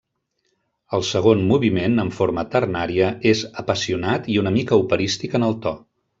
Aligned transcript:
El 0.97 1.03
segon 1.09 1.43
moviment, 1.51 1.97
en 2.05 2.09
forma 2.21 2.45
ternària, 2.55 3.11
és 3.33 3.45
apassionat 3.65 4.31
i 4.37 4.41
una 4.45 4.57
mica 4.59 4.83
operístic 4.87 5.39
en 5.43 5.49
el 5.51 5.59
to. 5.69 5.77